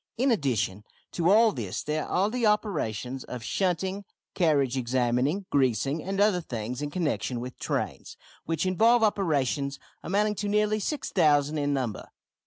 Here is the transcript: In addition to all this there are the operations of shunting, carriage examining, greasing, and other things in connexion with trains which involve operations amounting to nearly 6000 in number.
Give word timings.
In 0.17 0.31
addition 0.31 0.83
to 1.11 1.29
all 1.29 1.51
this 1.51 1.83
there 1.83 2.07
are 2.07 2.31
the 2.31 2.47
operations 2.47 3.23
of 3.25 3.43
shunting, 3.43 4.03
carriage 4.33 4.75
examining, 4.75 5.45
greasing, 5.51 6.01
and 6.03 6.19
other 6.19 6.41
things 6.41 6.81
in 6.81 6.89
connexion 6.89 7.39
with 7.39 7.59
trains 7.59 8.17
which 8.43 8.65
involve 8.65 9.03
operations 9.03 9.77
amounting 10.01 10.33
to 10.37 10.49
nearly 10.49 10.79
6000 10.79 11.55
in 11.59 11.71
number. 11.71 12.07